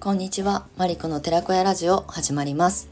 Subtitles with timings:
[0.00, 2.88] こんにちは、マリコの寺子屋ラジオ始まります。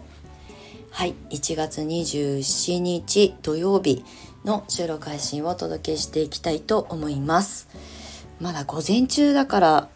[0.90, 4.04] はい、1月27日土曜日
[4.44, 7.68] の収録配信をお届けしていきたいと思います。
[8.42, 9.88] まだ午前中だからっ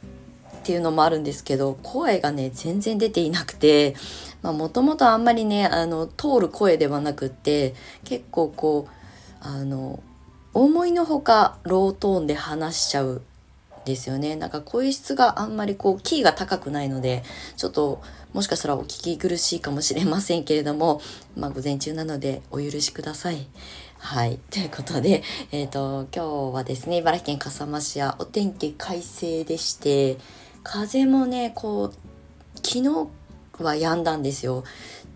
[0.62, 3.94] ていうのもあるんですけど、声がね、全然出ていなくて、
[4.40, 7.74] まあもともとあんまりね、あの、通る声ではなくって、
[8.04, 8.93] 結構こう、
[9.44, 10.02] あの、
[10.54, 13.22] 思いのほかロートーンで話しちゃうん
[13.84, 14.36] ですよね。
[14.36, 17.22] なんか声質があんまりこうキーが高くないので、
[17.56, 18.00] ちょっと
[18.32, 21.02] もしかしたらお聞き苦しいかもしれませんけれども、
[21.36, 23.46] まあ午前中なのでお許しください。
[23.98, 24.38] はい。
[24.50, 30.18] ということで、えっ、ー、と、今日はですね、茨城県笠間市はお天気快晴でして、
[30.62, 31.94] 風もね、こう、
[32.56, 32.88] 昨日
[33.62, 34.64] は止んだんですよ。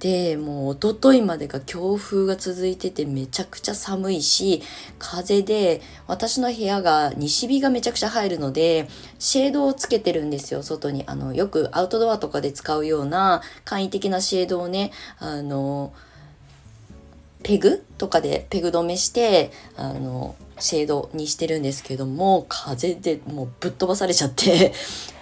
[0.01, 4.63] でもう一昨日までが強風が続いててめちゃくちゃ寒いし
[4.99, 11.03] 風で私の部屋が西日がめちゃくちゃ入るのでシェードをつけてるんですよ外に。
[11.07, 15.93] あのよくアウトドアとかで使うような簡易的なシェードをねあの
[17.43, 17.85] ペグ？
[17.99, 24.73] とかでペグ止めしてあのシェードにしてるんですけども風でもうぶっ飛ばされちゃって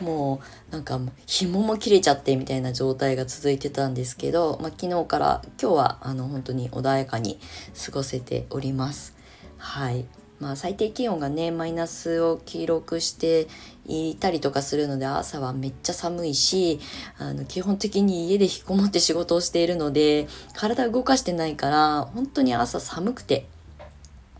[0.00, 7.38] もうなんか紐も切れちゃってみたいな状態が続いてたんですけど、まあ、昨日から今日はあの本当に穏やかに
[7.86, 9.14] 過ごせております。
[9.58, 10.04] はい
[10.38, 13.48] まあ、最低気温がねマイナスを記録して
[13.86, 16.78] いたりとかするので朝はめっちゃ寒いし
[17.18, 23.46] あの基本的に家で引きこもって仕事をしているので体動かしてないから本当に朝寒くて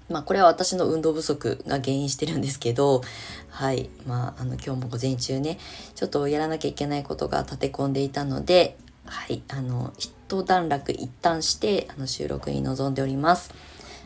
[0.09, 3.03] まあこれは私の運動不足が原因してるんですけど、
[3.51, 3.91] はい。
[4.07, 5.59] まああの今日も午前中ね、
[5.95, 9.43] ちょっとやらなきゃいけないことが立て込んでいたので、はい。
[9.49, 13.53] あの、一段落一旦して、あの収録に臨んでおります。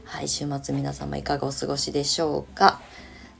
[0.04, 0.28] はい。
[0.28, 2.80] 週末皆様いかがお過ごしでしょうか？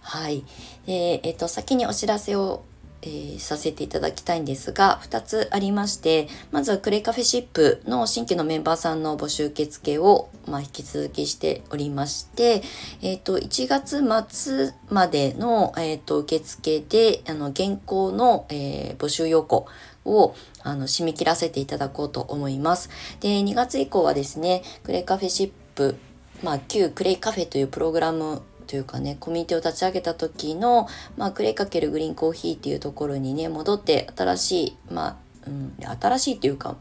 [0.00, 0.45] はい。
[0.86, 2.64] え、っ、ー、と、先にお知らせを
[3.03, 12.63] えー、させていただきたいんですが、2つありまして、まずはクレカフェシップの新規のメンバーさんの募集受付を、まあ、引き続きしておりまして、
[13.01, 19.67] えっ、ー、と、1月末までの、えっ、ー、と、受付で、あの、現行の、え募集要項
[20.05, 22.91] をあの締め切らせていただこうと思います。
[23.20, 25.97] で、2月以降はですね、クレカフェシップ、
[26.42, 30.86] まあ、旧クレイカフェというプログラムというかねコミュニティを立ち上げた時の、
[31.17, 35.17] まあ、クレイかけるグリーンコーヒーっていうところにね戻って新しいまあ、
[35.48, 36.77] うん、新しいというか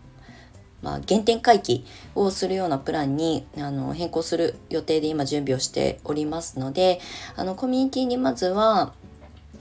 [0.81, 1.83] まあ、原点回帰
[2.15, 7.01] をするようなプランにあの変更する予定で今準備をしておりますので
[7.35, 8.93] あのコミュニティにまずは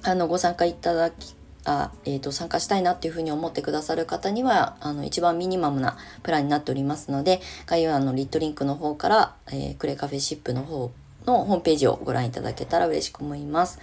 [0.04, 1.34] あのご参加いただき
[1.64, 10.92] あ、えーと、参加したいなっていうふうに思ってくださる方にはあの一番ミニマムなプランになっておりますので概要欄のリットリンクの方から、えー、クレカフェシップの方
[11.28, 13.78] のホームページをご覧いただけたら嬉しく思います。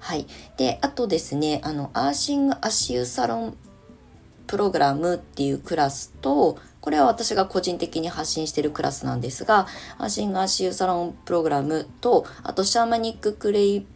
[0.00, 0.26] はい。
[0.56, 3.56] で、あとですね、あの、アーシングアシューサロン
[4.48, 9.66] プログラムっていうクラスと、これは私が個人的に発信してるクラスなんですが、
[9.98, 13.86] アーシング足湯サロンプログラムと、あとシャーマニッククレイ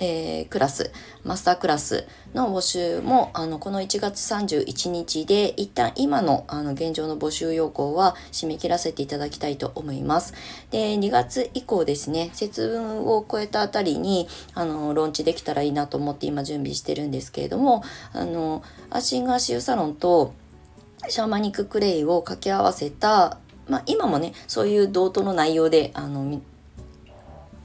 [0.00, 0.90] えー、クラス、
[1.24, 10.32] マスタークラスの募集も、あの、この1月31日で、一旦今の、あの、現状の募集要項は締め切らせていただきたいと思います。
[10.70, 17.84] で、2月以降ですね、節分を超えたあたりに、あの、ローンチできたらいいなと思って今準備してるんですけれども、
[18.14, 20.32] あの、アッシングアシューサロンと、
[21.08, 23.38] シャーマニッククレイを掛け合わせた、
[23.68, 26.40] まあ、今もね、そういう同等の内容で、あの、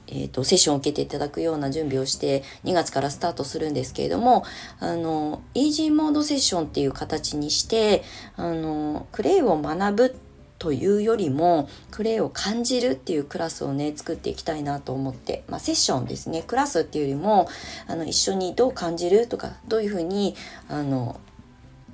[0.08, 4.44] えーと、セッションを受けていただくような準備をして2月からスタートするんですけれども
[4.78, 8.02] あのイージーモードセッションっていう形にして
[8.36, 10.16] あのクレイを学ぶ
[10.58, 16.42] というよりもクレイを感じるっていうクラスをね作っていきたいなと思って、まあ、セッションですね。
[16.46, 17.48] クラスっていうよりも
[17.86, 20.34] あの一緒にどう感じるとかどういうふうに
[20.68, 21.20] あの、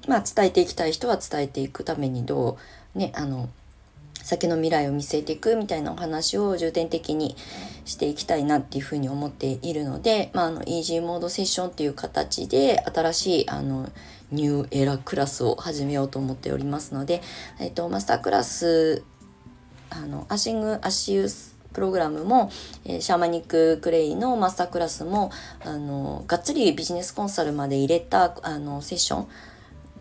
[0.06, 2.56] まあ、伝えていきたい人は伝えていくためにど
[2.94, 3.48] うねあの
[4.22, 7.36] 先の未来を見据えていくみたいなお話を重点的に
[7.84, 13.90] していきたいなっていうふうに思っているので、まあ、あの、イージーモードセッションっていう形で新しい、あの、
[14.30, 17.20] ニューエラクラスを始めようと思っておりますので、
[17.60, 19.04] えっと、マスタークラス、
[19.90, 22.50] あの、アシング、アシウス、プログラムも、
[22.84, 25.30] えー、シャーマニッククレイのマスタークラスも、
[25.64, 29.26] あの、がっつりビジネスコンサルまで入れた、あの、セッション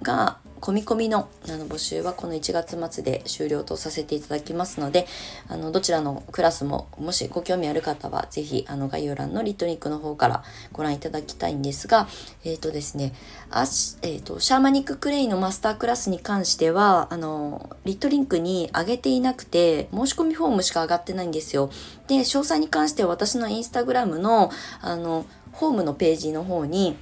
[0.02, 5.08] が込み込みのあの募集はこの1月末で終了とさせていただきますので、
[5.48, 12.08] あの、どちらのクラスも、もしご興味ある方は、ぜひ、あの、概要欄のリットリンクの方からご覧いただきたいんですが、
[12.46, 13.14] えっ、ー、とですね、
[13.50, 13.62] あ
[14.04, 21.72] えっ、ー、と、シャーマニッククレイのマスタークラスに関しては、あの、リットリンクに上げていなくて、申し込みフォームしか上がってないんですよ。
[22.08, 26.98] で、詳細に関しては私のインスタグラムの、あの、ホームのページの方に、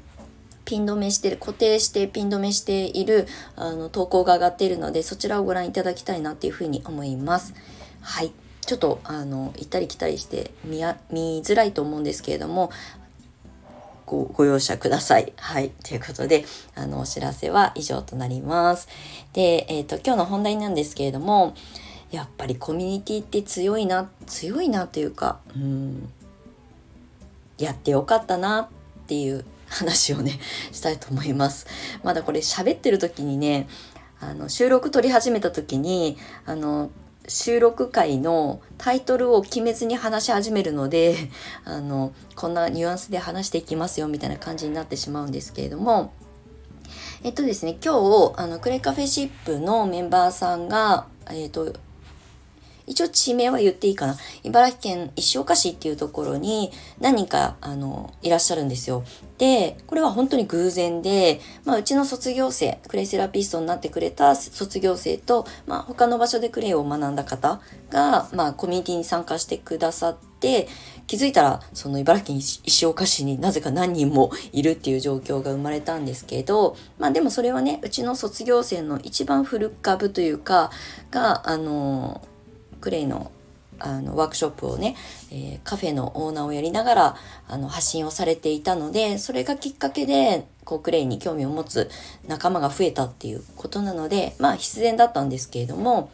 [0.69, 7.55] ピン止めしてる、固定してピン止めしているあの投稿が上がっているので、そちらをご覧いただきたいなっていうふうに思います。
[8.01, 8.31] はい。
[8.61, 10.77] ちょっとあの行ったり来たりして見
[11.09, 12.69] 見づらいと思うんですけれども
[14.05, 15.33] ごご容赦ください。
[15.37, 15.71] はい。
[15.83, 16.45] ということで、
[16.75, 18.87] あの、お知らせは以上となります。
[19.33, 21.55] で、えっ、ー、と、今日の本題なんですけれども、
[22.11, 26.11] やっぱりコミュニティって強いな、強いなというか、うん、
[27.57, 28.67] やってよかったなっ
[29.07, 30.39] ていう話をね、
[30.71, 31.67] したいと思います。
[32.03, 33.67] まだこれ喋ってる時にね、
[34.19, 36.91] あの、収録撮り始めた時に、あの、
[37.27, 41.15] 収録回のタイトルを決めずに話し始めるので、
[41.63, 46.11] あの、こんなニュアンスで話していきますよみたいな感じになってしまうんですけれども、
[47.23, 51.73] えっとですね、今日、あの、クレカフェシップのメンバーさんが、えっと、
[52.89, 54.17] 一応地名は言っていいかな。
[54.43, 59.03] 茨城県石岡市っていうところに何人か、あの、いらっしゃるんですよ。
[59.37, 70.67] で、これは本当に偶然で、まあ、うちの卒業生、クレイセラピストになってくれた卒業生と、まあ、他の場所でクレイを学んだ方が、まあ、コミュニティに参加してくださって、
[71.05, 80.69] 気づいたら、その茨城県石岡市になぜか何人もいるっていう状況が生まれたんですけど、まあでもそれはね、うちの卒業生の一番古株というか、
[81.09, 82.21] が、あの、
[82.81, 83.31] クレイの
[83.81, 84.95] あのワークショップをね、
[85.31, 87.15] えー、カフェのオーナーをやりながら
[87.47, 91.89] あの発信をされていたのでそれがきっかけでこうクレイに興味を持つ
[92.27, 96.11] 仲間が増えたっていうことなのでまあ必然だったんですけれども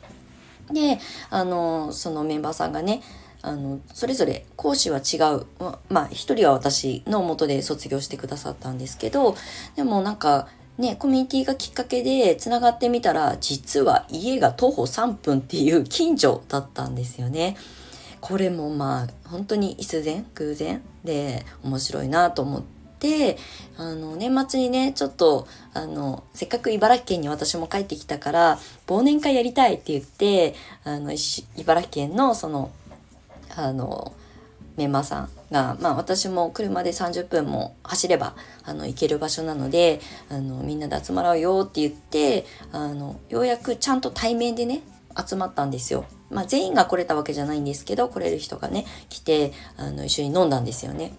[0.72, 3.02] であのそのメンバーさんがね
[3.42, 5.46] あのそれぞれ講師は違う
[5.90, 9.36] まあ一人は私のもとで卒業してくださったんですけど
[9.76, 10.48] でもなんか
[10.78, 17.56] ね、コミュニティがきっかけでつながってみたら、実は家が徒歩3分っていう近所だったんですよね。
[18.20, 22.64] これもまあ、本当に必然、偶然で面白いなと思っ
[23.00, 23.38] て、
[23.78, 31.14] あの、年末にね、ちょっと、あの、せっかく茨城県に私も帰ってきたから、忘年会やりたいって言って、あの、
[31.56, 32.72] 茨城県のその、
[33.56, 34.12] あの、
[34.76, 38.36] メンバーさんが、まあ私も車で30分も走れば
[38.66, 44.82] あの行ける場所なのであのみんなで集まろうよって言ってあのようやくちゃんと対面でね
[45.18, 46.06] 集まったんですよ。
[46.30, 51.14] まあ全員が来れたわけじゃないんですけど来れる人がね来てあの一緒に飲んだんですよね。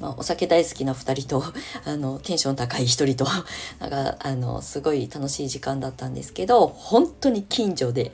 [0.00, 1.44] まあ、お酒大好きな2人と
[1.84, 3.26] あのテンション高い1人と
[3.78, 8.10] なんかあのすごい楽しい時間だったんですけど本当に近所で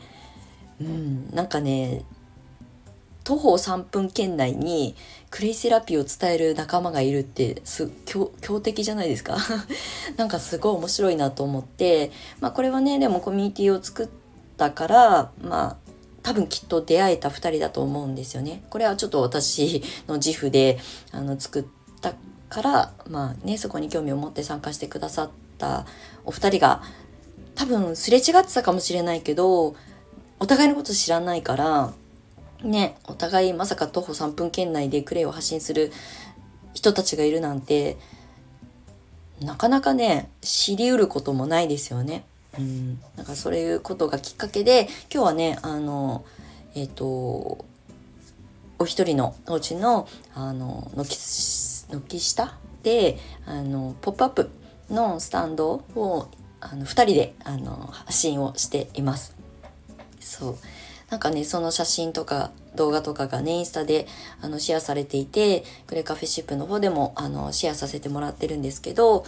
[0.81, 2.05] うんなんかね
[3.31, 4.97] 徒歩3分圏内に
[5.31, 9.37] クレイセラピーを伝える仲間がいるってす強敵じゃないですか
[10.19, 12.11] なんかすごい面白いなと思って
[12.41, 14.09] まあこれはねでもコミュニティを作っ
[14.57, 15.91] たからまあ
[16.25, 18.65] 多分きっと出会えた2人だと思うんですよね。
[18.69, 20.81] これはちょっと私の自負で
[21.13, 21.65] あの作っ
[22.01, 22.15] た
[22.49, 25.87] からまあねそこに興味を持って参加してくださった
[26.25, 26.83] お二人が
[27.55, 29.77] 多分すれ違ってたかもしれないけど
[30.41, 31.93] お互いのこと知らないから
[32.63, 35.93] ね、お互いまさか徒歩3分圏内でクレイを発信する
[36.75, 37.97] 人たちがいるなんて、
[39.41, 42.25] なかなかね、知りうることもないですよね。
[42.59, 43.01] うん。
[43.17, 46.25] なんかそういうことがきっかけで、今日はね、あの、
[46.75, 47.65] えっ、ー、と、
[48.79, 54.51] お一人のお家の、あの、軒下で、あの、ポップアップ
[54.91, 56.29] のスタンドを、
[56.61, 59.35] あの、二人で、あの、発信をしています。
[60.21, 60.59] そう。
[61.11, 64.07] なんかね、その写真とか動画とかがね、インスタで
[64.41, 69.25] あのシェアされていて、クレカフェシップの方でもあのシェアさせてもらってるんですけど、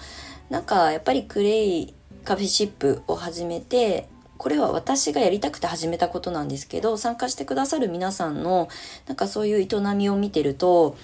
[0.48, 4.08] なんかやっぱりクレイカフェシップを始めて、
[4.38, 8.68] これは私がやりたくて始めたことなんですけど、参加してくださる皆さんの、
[9.06, 10.96] なんかそういう営みを見てると、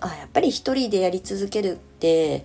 [0.00, 2.44] あ、やっぱり一人でやり続けるって、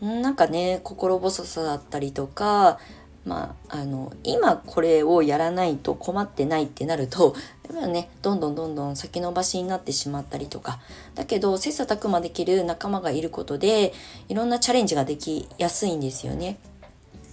[0.00, 2.78] うーん、なんかね、心細さだったりとか、
[3.24, 7.34] まあ、あの今これをやらないと困ってないってなると
[7.88, 10.78] ねどんどんどんどん先延ばしになってしまったりとか
[11.14, 13.94] だけど切磋琢磨できる仲間がいることで
[14.28, 16.58] いろんなチャレンジができやすいんですよね。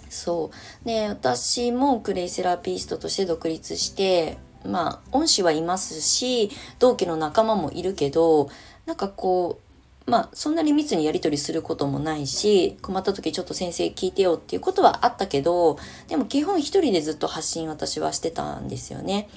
[0.10, 0.51] そ
[0.83, 8.50] うで私もクレイセラピストとして独立してまあ恩師はいますし同期の仲間もいるけど
[8.86, 9.71] なんかこう
[10.12, 15.77] まあそんなに密にやり取りすることもないし困った時ちょっと先生聞いてよっていうことはあったけど
[16.10, 19.30] でも基本一人でずっと発信私はしてたんですよね。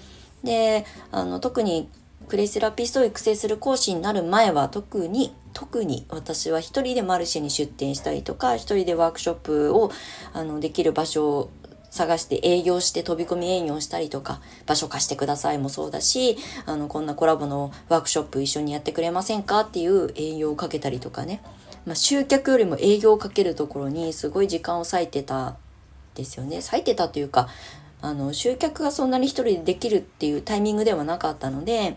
[0.43, 1.89] であの特に
[2.27, 9.93] クレイセラピストを育成する講師になる前は特に特に私は一人でマルシェに出店したりとか一人でワークショップを
[10.33, 11.51] あのできる場所を
[11.95, 16.37] 探して営業して飛び込み営業したりとか場所貸してくださいもそうだし
[16.67, 21.41] あのこんなコラボのワークショップ一緒にやってくれませんかっていう営業をかけたりとかね、
[21.87, 25.57] まあ、集客よりも営業をかけるところにすごい時間を割いてた
[26.17, 26.61] ですよね。
[26.63, 27.49] 割いてたというか
[28.03, 31.97] あの集客がそんなに一人でできるっていうタイミングではなかったので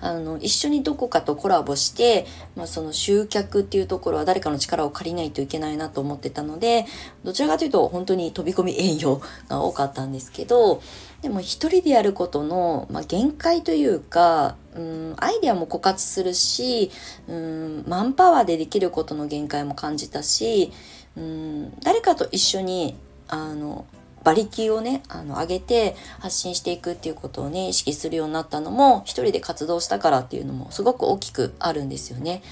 [0.00, 6.86] あの一緒にどこかとコラボして、まあ、その集客っていうところは誰かの力を借りないといけないなと思ってたので
[7.24, 10.82] どちらかというと本当に飛び込み営業が多かったんですけど
[11.22, 16.90] でも一人でやることの、まあ、限界というかうんアイデアも枯渇するし
[17.28, 20.72] うんマンパワーでできることの限界も感じたし
[21.16, 22.96] うん誰かと一緒に
[23.28, 23.84] あの
[24.22, 32.42] 馬力をねあの上げて発信していくっていうことをね意識するようになったのも一人で活動したからっていうのもすごく大きくあるんですよね。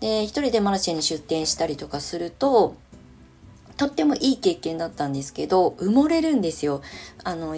[0.00, 2.76] で一人でマルシェに出店したりとかすると
[3.76, 6.82] とってもいい経験だったんですけど埋もれるんですよ。
[7.24, 7.56] あの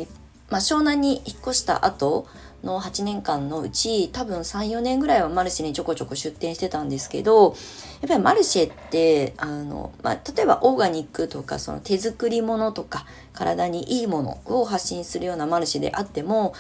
[0.49, 2.27] まあ、湘南に引っ越した後
[2.63, 7.55] の8年間のうち多分34年ぐらいはマルシェにちょこちょこ出店してたんですけど
[8.01, 16.55] やっぱりマルシェってあの、まあ、例えばオーガニックとかその手作り物とか体にいいものを発信するようなマルシェであっても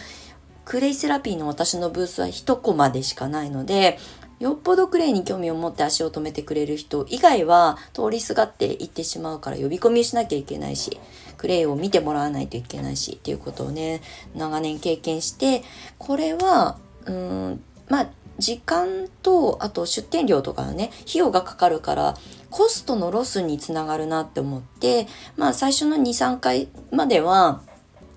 [0.64, 3.98] クレイセラピーの私のブースは1コマでしかないので
[4.40, 10.98] よっぽどクレイに興味を持って足を止めてくれる人以外は通りすがって行ってしまうから呼び込みしなきゃいけないし
[11.36, 14.00] クレイを見てもらわないといけないしっていうことをね
[14.34, 15.62] 長年経験して
[15.98, 22.16] これはうーんまあ時間とあと出店料とかのね費用がかかるから
[22.48, 25.06] コストのロスにつながるなって思って
[25.36, 27.60] まあ最初の23回までは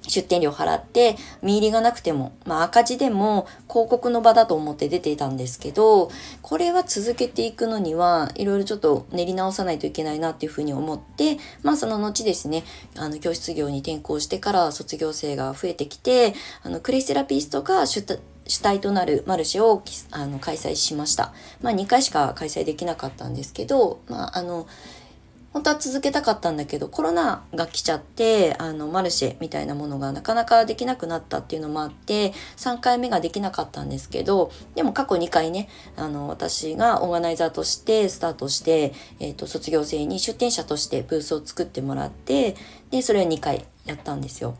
[0.07, 12.63] 出店料払って見入りがなくても、まあ、赤字でも広告の場だと思って出ていたんですけどこれは続けていくのにはいろいろちょっと練り直さないといけないなっていうふうに思ってまあその後ですね
[12.97, 16.33] あの教室業に転校してから卒業生が増えてきて
[16.63, 21.33] あのクレイセラピストが主体となるマルシェをあの開催しました。
[21.61, 24.67] まあ2回しか開催できなかったんですけど、まああの
[25.53, 42.55] 本当は続けたかったんだけどコロナが来ちゃってあのマルシェみたいなものがなかなかできなくなったっていうのもあって3回目ができなかったんですけどでも過去2回ねあの私がオーガナイザーとしてスタートして、えーと、卒業生に出店者としてブースを作ってもらって
[42.89, 44.57] でそれを2回やったんですよ。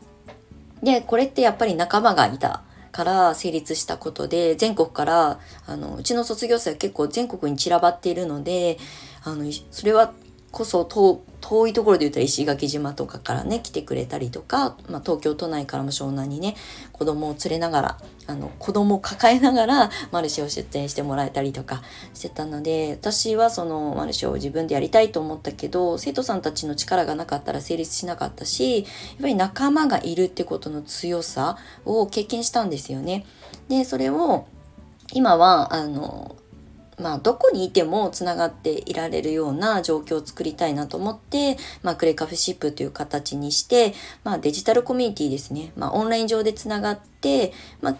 [0.82, 8.78] でこれってやっぱり仲間がいたから成立したことで全国からあのうちの卒業生は結構全国に散らばっているので
[9.24, 10.12] あのそれは
[10.54, 16.54] こそ遠いところで言ったら石垣島とかからね来てくれたりとか、まあ、東京都内からも湘南にね
[16.92, 21.82] 子供を連れながらあの子供を抱えながらマルシェを出店してもらえたりとか
[22.14, 28.86] してたので私はそのマルシェを自分でやりたいと思ったけど生徒さんたちの力がなかったら成立しなかったしやっ
[29.22, 33.26] ぱり仲間がいるってことの強さを経験したんですよね。
[33.68, 34.46] でそれを
[35.12, 36.36] 今はあの
[37.00, 47.96] まあ、どこにいてもつながっていられるような状況を作りたいなと思って、まあ、クレカフェシップという形にして、まあ、デジタルコミュニティですね、まあ、オンライン上でつながって、まあ、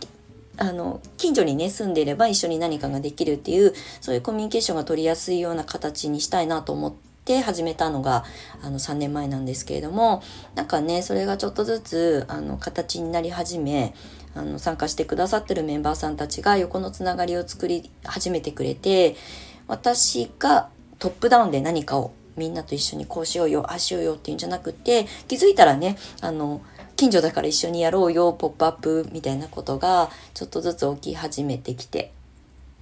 [0.57, 8.25] あの近所にね住んでいれば一緒に何かができるっていうそういうコミュニケーションが取りやすいような形にしたいなと思って始めたのが
[8.63, 10.23] あの3年前なんですけれども
[10.55, 13.95] なんかねそれがちょっとずつあの形になり始め
[14.35, 19.17] あの参加してくださってるメンバーさんたちが横のつながりを作り始めてくれて
[19.69, 26.61] 私がトップダウンで何かをみんなと一緒にこうしようよああしようよっていうんじゃなくて気づいたらねあの
[26.97, 32.13] 近所だから一緒にやろうよポップアップみたいなことがちょっとずつ起き始めてきて。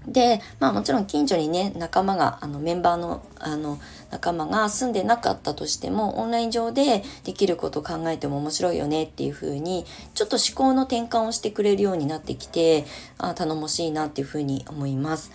[0.06, 3.78] で、まあもちろん近所にね、仲間が、あのメンバーの、あの、
[4.10, 12.84] 仲間が住んでなかったとしても、オンライン上でできること考えても面白いよねっていう風に、ちょっと思考の転換をしてくれるようになってきて、
[13.18, 15.30] あ頼もしいなっていう風に思います。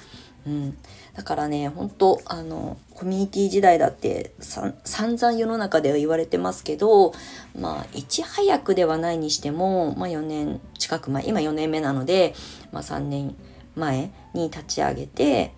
[0.46, 0.78] うん。
[1.14, 7.14] だからね、本当あの、コミュニティ時代だって散々世の中では言われてますけど、
[7.60, 12.34] まあ、いち早くではないにしても、まあ4年近く前、今4年目なので、
[12.72, 13.36] まあ3年、
[13.76, 15.54] 前に立ち上げて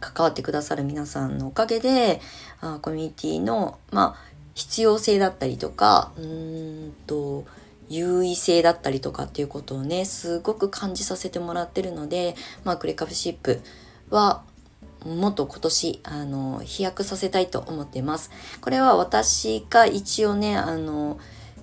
[0.00, 2.20] 関わってくださる皆さんのおかげで
[2.60, 7.44] あコミュニティのまあ必要性だったりとかうんと
[7.88, 12.34] 優位性だったりとかっていうことをねすごく感じさせてもらってるので
[12.64, 13.60] まあクレカフシップ
[14.10, 14.42] は
[15.04, 18.30] もっと今年、あの、飛躍させたいと思っています。
[18.62, 21.18] これは私が一応ね、あの、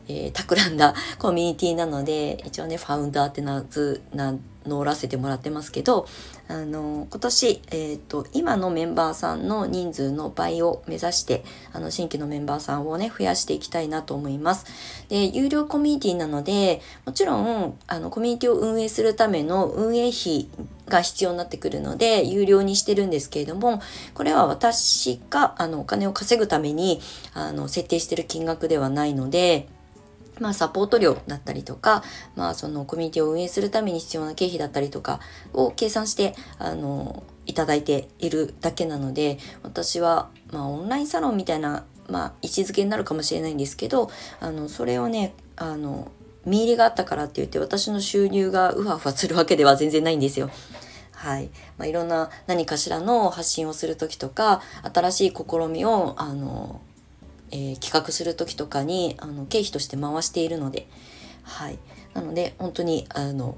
[0.07, 6.07] えー、企んだコミュニティなので、一応ね、ファウンダーってなず、な、乗らせてもらってますけど、
[6.47, 11.43] あの、今年、えっ、と、今のメンバーさんの人数の倍を目指して、
[11.73, 14.65] あの、新規のメンバーさんをね、増やしていきたいなと思います。
[15.09, 20.47] で、有料コミュニティなので、もちろん、あの、コミュニティを運営するための運営費
[20.87, 23.81] が必要になってくるので、有料にしてるんですけれども、
[24.13, 27.01] これは私が、あの、お金を稼ぐために、
[27.33, 29.69] あの、設定してる金額ではないので、
[30.39, 32.03] まあ、サポート料だったりとか、
[32.35, 35.19] まあ、そのコミュニティを運営するために必要な経費だったりとか
[35.53, 44.09] を計算して、あの、いただいているだけなので、私は、まあ、オンラインサロンみたいな、まあ、位置づけになるかもしれないんですけど、
[44.39, 46.11] あの、それをね、あの、
[46.45, 50.49] 見入りがあったからって言って私の収入がうわふわするわけでは全然ないんですよ。
[51.11, 51.51] はい。
[51.77, 54.61] まあ、いろんな何かしらの発信をする時とか、
[54.91, 56.81] 新しい試みを、あの、
[57.51, 60.87] えー、企画する時とかにあの経費として回しているので、
[61.43, 61.79] はい、
[62.13, 63.57] なので本当にあの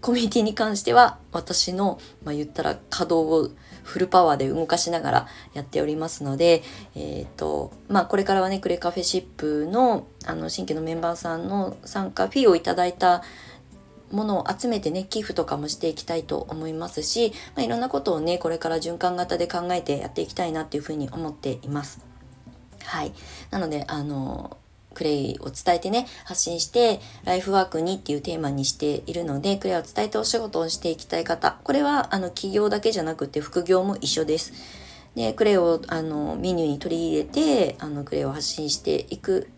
[0.00, 6.62] コミュニティに関しては私の、まあ、言ったら稼働をフルパワーで動かしながらやっておりますので、
[6.94, 13.22] えっ、ー、と、まあこれからはね、クレカフェシップのあの新規のメンバーさんの参加フィーをいただいた
[14.10, 22.05] ものを集めてね、寄付とかもしていきたいと思いますし、まあ、いろんなことをね、これから循環型で考えてやっていきたいなっていうふうに思っています。
[22.86, 23.12] はい。
[23.50, 24.56] なので、あの、
[24.94, 34.54] クレイを伝えてね、発信して、ライフワークにっていうテーマにしているので、クレイを伝えてお仕事をしていきたい方、これは、あの、企業だけじゃなくて副業も一緒です。
[35.14, 39.50] で、クレイを、あの、メニューに取り入れて、あの、クレイを発信していく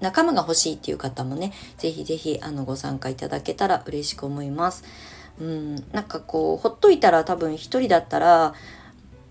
[0.00, 4.84] 仲間が欲しいっていう方もね、ぜひぜひ、あの、ご参加いただけたら嬉しく思います。
[5.40, 8.54] うん、なんかこう、ほっといたら多分一人だったら、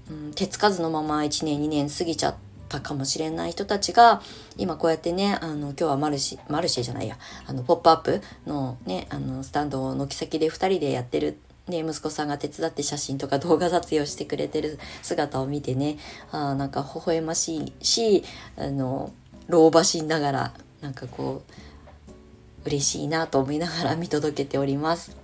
[0.10, 4.22] うん、手つかずのまま1年2年過ぎちゃって、たかもしれない人たちが
[4.58, 16.00] 今こうやってねあの今日はマルシマルシェじゃないやあのポップアップのねあのスタンドを軒先で2人でやってるね、息子さんが手伝って写真とか動画撮影をしてくれてる姿を見てね
[16.32, 18.24] あなんか微笑ましいし
[18.58, 19.14] あの
[19.48, 25.16] 老婆しながらなんかこう嬉しいなと思いながら 見届けております。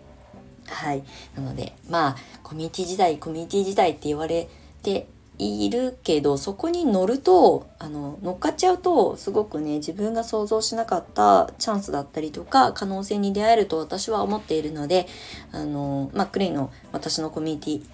[0.67, 1.03] はい。
[1.35, 4.49] なので、まあ、コミュニティ時代、コミュニティ時代って言われ
[4.81, 15.07] ているけどそこに乗るとあの乗っかっちゃうとすごくね自分が想像しなかったチャンスだったりとか可能性に出会えると私は思っているので
[15.51, 17.89] あの、まあ、クレイの私のコミュニティ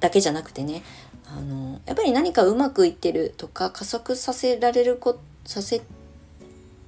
[0.00, 0.82] だけじゃなくてね
[1.26, 5.99] あのやっぱり何かうまくいってるとか加速させられるこさせて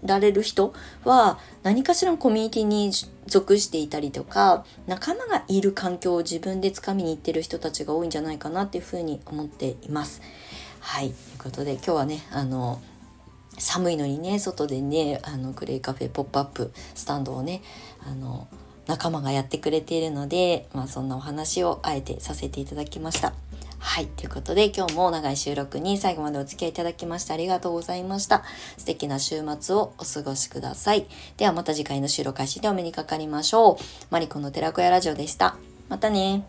[0.05, 2.91] られる人は何かしらのコミュニティに
[3.27, 10.23] 属していたりとか仲間がいる環境を自分でつかみに行ってる人たちが多いんじゃないかなっていうふうに思っています。
[10.81, 12.81] はいということで今日はねあの
[13.59, 17.63] 寒いのにね外でねあのクレイカフェポップアップスタンドをね
[18.05, 18.49] あの
[18.87, 23.33] 仲間がやってくれているので、まあ、そんなお話をあえてさせていただきました。
[23.85, 24.07] はい。
[24.07, 28.45] ということで、今日も長い収録に最後までお付き合いいただきましてありがとうございました。
[28.79, 31.07] 素敵な週末をお過ごしください。
[31.37, 33.77] ではまた次回の収録開始でお目にかかりましょう。
[34.11, 35.57] マリコの寺子屋ラジオでした。
[35.89, 36.47] またね